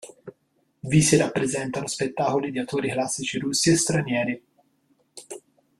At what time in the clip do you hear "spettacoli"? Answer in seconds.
1.85-2.49